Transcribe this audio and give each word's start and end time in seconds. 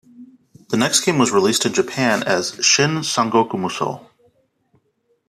The 0.69 0.77
next 0.77 1.01
game 1.01 1.19
was 1.19 1.29
released 1.31 1.63
in 1.67 1.73
Japan 1.73 2.23
as 2.23 2.55
"Shin 2.65 3.01
Sangokumusou". 3.01 4.03